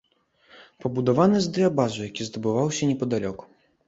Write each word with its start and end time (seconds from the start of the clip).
Пабудаваны 0.85 1.41
з 1.43 1.51
дыябазу, 1.57 1.99
які 2.09 2.27
здабываўся 2.29 2.89
непадалёк. 2.93 3.45